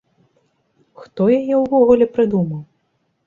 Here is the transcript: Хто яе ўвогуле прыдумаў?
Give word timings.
Хто 1.01 1.27
яе 1.39 1.55
ўвогуле 1.63 2.05
прыдумаў? 2.17 2.61